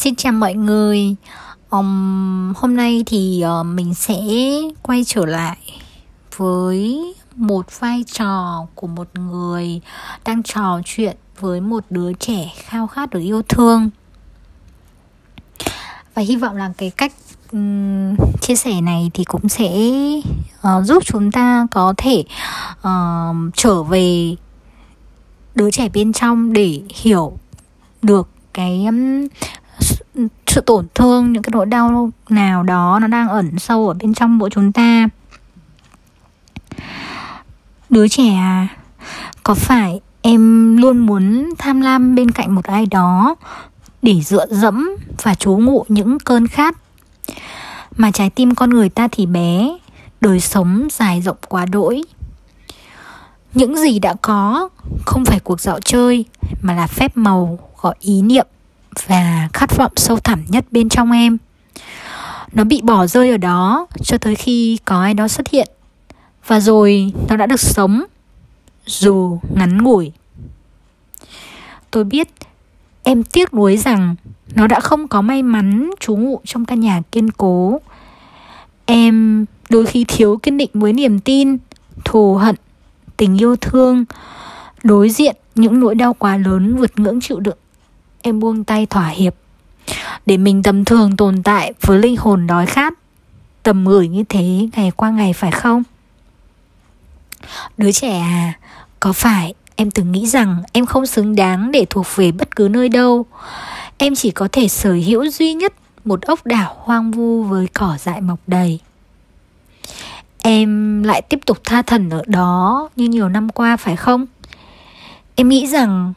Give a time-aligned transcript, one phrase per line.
[0.00, 1.16] Xin chào mọi người.
[1.70, 4.20] Um, Hôm nay thì uh, mình sẽ
[4.82, 5.56] quay trở lại
[6.36, 9.80] với một vai trò của một người
[10.24, 13.90] đang trò chuyện với một đứa trẻ khao khát được yêu thương.
[16.14, 17.12] Và hy vọng là cái cách
[17.52, 19.70] um, chia sẻ này thì cũng sẽ
[20.58, 22.24] uh, giúp chúng ta có thể
[22.80, 24.36] uh, trở về
[25.54, 27.32] đứa trẻ bên trong để hiểu
[28.02, 29.26] được cái um,
[30.50, 34.14] sự tổn thương, những cái nỗi đau nào đó nó đang ẩn sâu ở bên
[34.14, 35.08] trong mỗi chúng ta.
[37.90, 38.68] Đứa trẻ à
[39.42, 43.34] có phải em luôn muốn tham lam bên cạnh một ai đó
[44.02, 44.90] để dựa dẫm
[45.22, 46.76] và trú ngụ những cơn khát?
[47.96, 49.78] Mà trái tim con người ta thì bé,
[50.20, 52.02] đời sống dài rộng quá đỗi.
[53.54, 54.68] Những gì đã có
[55.06, 56.24] không phải cuộc dạo chơi,
[56.62, 58.46] mà là phép màu, gọi ý niệm
[59.06, 61.38] và khát vọng sâu thẳm nhất bên trong em.
[62.52, 65.68] Nó bị bỏ rơi ở đó cho tới khi có ai đó xuất hiện.
[66.46, 68.04] Và rồi nó đã được sống,
[68.86, 70.12] dù ngắn ngủi.
[71.90, 72.28] Tôi biết
[73.02, 74.14] em tiếc nuối rằng
[74.54, 77.80] nó đã không có may mắn trú ngụ trong căn nhà kiên cố.
[78.86, 81.56] Em đôi khi thiếu kiên định với niềm tin,
[82.04, 82.56] thù hận,
[83.16, 84.04] tình yêu thương,
[84.82, 87.58] đối diện những nỗi đau quá lớn vượt ngưỡng chịu đựng
[88.22, 89.34] em buông tay thỏa hiệp.
[90.26, 92.94] Để mình tầm thường tồn tại với linh hồn đói khát,
[93.62, 95.82] tầm gửi như thế ngày qua ngày phải không?
[97.76, 98.58] Đứa trẻ à
[99.00, 102.68] có phải em từng nghĩ rằng em không xứng đáng để thuộc về bất cứ
[102.68, 103.26] nơi đâu?
[103.98, 105.72] Em chỉ có thể sở hữu duy nhất
[106.04, 108.78] một ốc đảo hoang vu với cỏ dại mọc đầy.
[110.42, 114.26] Em lại tiếp tục tha thần ở đó như nhiều năm qua phải không?
[115.34, 116.12] Em nghĩ rằng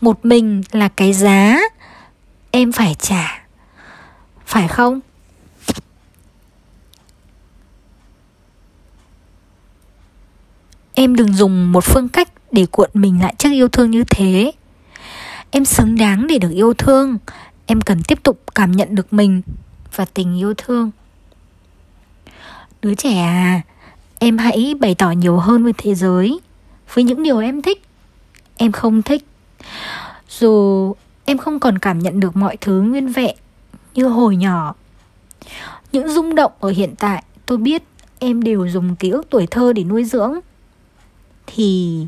[0.00, 1.58] một mình là cái giá
[2.50, 3.46] em phải trả,
[4.46, 5.00] phải không?
[10.94, 14.52] Em đừng dùng một phương cách để cuộn mình lại trước yêu thương như thế.
[15.50, 17.18] Em xứng đáng để được yêu thương.
[17.66, 19.42] Em cần tiếp tục cảm nhận được mình
[19.94, 20.90] và tình yêu thương.
[22.82, 23.60] Đứa trẻ à
[24.18, 26.40] em hãy bày tỏ nhiều hơn với thế giới,
[26.94, 27.82] với những điều em thích.
[28.56, 29.24] Em không thích
[30.28, 30.94] dù
[31.24, 33.36] em không còn cảm nhận được mọi thứ nguyên vẹn
[33.94, 34.74] như hồi nhỏ
[35.92, 37.82] những rung động ở hiện tại tôi biết
[38.18, 40.34] em đều dùng ký ức tuổi thơ để nuôi dưỡng.
[41.46, 42.06] Thì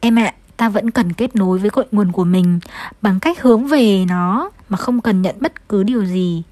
[0.00, 2.60] em ạ à, ta vẫn cần kết nối với cội nguồn của mình
[3.02, 6.42] bằng cách hướng về nó mà không cần nhận bất cứ điều gì.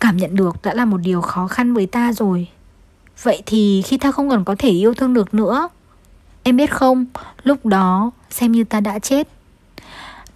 [0.00, 2.48] Cảm nhận được đã là một điều khó khăn với ta rồi.
[3.22, 5.68] Vậy thì khi ta không còn có thể yêu thương được nữa
[6.46, 7.04] Em biết không,
[7.42, 9.28] lúc đó xem như ta đã chết.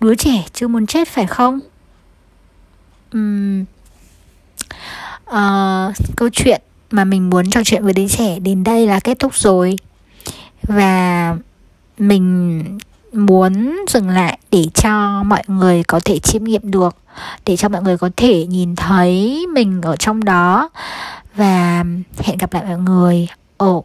[0.01, 1.61] Đứa trẻ chưa muốn chết phải không?
[3.17, 3.65] Uhm,
[5.31, 9.19] uh, câu chuyện mà mình muốn trò chuyện với đứa trẻ đến đây là kết
[9.19, 9.79] thúc rồi.
[10.63, 11.37] Và
[11.99, 12.63] mình
[13.13, 16.97] muốn dừng lại để cho mọi người có thể chiêm nghiệm được
[17.47, 20.69] để cho mọi người có thể nhìn thấy mình ở trong đó.
[21.35, 21.85] Và
[22.19, 23.81] hẹn gặp lại mọi người ở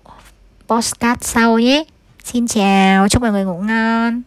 [0.67, 1.83] postcard sau nhé.
[2.25, 4.21] Xin chào, chúc mọi người ngủ ngon.